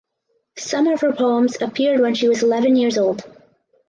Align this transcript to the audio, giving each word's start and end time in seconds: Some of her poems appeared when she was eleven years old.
Some 0.57 0.87
of 0.87 1.01
her 1.01 1.13
poems 1.13 1.61
appeared 1.61 1.99
when 1.99 2.15
she 2.15 2.27
was 2.27 2.41
eleven 2.41 2.75
years 2.75 2.97
old. 2.97 3.21